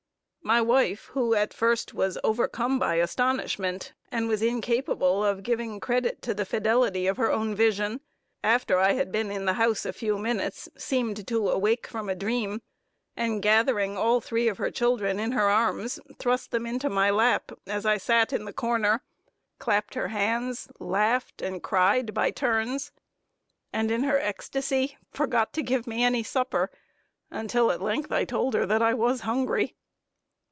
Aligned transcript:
My 0.43 0.59
wife, 0.61 1.05
who 1.13 1.33
at 1.35 1.53
first 1.53 1.93
was 1.93 2.17
overcome 2.25 2.77
by 2.79 2.95
astonishment 2.95 3.93
at 4.09 4.09
seeing 4.09 4.09
me 4.09 4.09
again 4.09 4.09
in 4.09 4.09
her 4.09 4.09
cabin, 4.09 4.17
and 4.23 4.27
was 4.29 4.41
incapable 4.41 5.23
of 5.23 5.43
giving 5.43 5.79
credit 5.79 6.21
to 6.23 6.33
the 6.33 6.45
fidelity 6.45 7.05
of 7.07 7.17
her 7.17 7.31
own 7.31 7.53
vision, 7.55 8.01
after 8.43 8.77
I 8.79 8.93
had 8.93 9.11
been 9.13 9.29
in 9.31 9.45
the 9.45 9.53
house 9.53 9.85
a 9.85 9.93
few 9.93 10.17
minutes, 10.17 10.67
seemed 10.75 11.25
to 11.27 11.47
awake 11.49 11.85
from 11.87 12.09
a 12.09 12.15
dream; 12.15 12.63
and 13.15 13.41
gathering 13.41 13.95
all 13.95 14.19
three 14.19 14.47
of 14.49 14.57
her 14.57 14.71
children 14.71 15.19
in 15.19 15.31
her 15.33 15.47
arms, 15.47 15.99
thrust 16.17 16.49
them 16.51 16.65
into 16.65 16.89
my 16.89 17.11
lap, 17.11 17.51
as 17.67 17.85
I 17.85 17.95
sat 17.97 18.33
in 18.33 18.43
the 18.45 18.51
corner, 18.51 19.03
clapped 19.59 19.93
her 19.93 20.07
hands, 20.09 20.67
laughed, 20.79 21.41
and 21.43 21.61
cried 21.63 22.13
by 22.15 22.31
turns; 22.31 22.91
and 23.71 23.91
in 23.91 24.03
her 24.03 24.17
ecstasy 24.19 24.97
forgot 25.11 25.53
to 25.53 25.61
give 25.63 25.85
me 25.87 26.03
any 26.03 26.23
supper, 26.23 26.71
until 27.29 27.69
I 27.69 27.75
at 27.75 27.81
length 27.81 28.09
told 28.27 28.55
her 28.55 28.65
that 28.65 28.81
I 28.81 28.93
was 28.95 29.21
hungry. 29.21 29.75